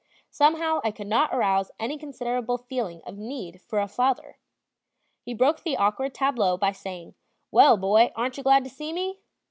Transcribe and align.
Somehow 0.31 0.79
I 0.83 0.89
could 0.89 1.05
not 1.05 1.31
arouse 1.31 1.69
any 1.79 1.95
considerable 1.95 2.57
feeling 2.57 3.03
of 3.05 3.19
need 3.19 3.61
for 3.61 3.79
a 3.79 3.87
father. 3.87 4.39
He 5.21 5.35
broke 5.35 5.61
the 5.61 5.77
awkward 5.77 6.15
tableau 6.15 6.57
by 6.57 6.71
saying: 6.71 7.13
"Well, 7.51 7.77
boy, 7.77 8.11
aren't 8.15 8.35
you 8.37 8.41
glad 8.41 8.63
to 8.63 8.69
see 8.71 8.91
me?" 8.93 9.19